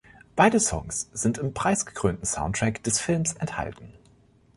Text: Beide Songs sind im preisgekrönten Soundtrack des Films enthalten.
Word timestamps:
Beide 0.35 0.59
Songs 0.59 1.11
sind 1.13 1.37
im 1.37 1.53
preisgekrönten 1.53 2.25
Soundtrack 2.25 2.81
des 2.81 2.99
Films 2.99 3.33
enthalten. 3.33 3.93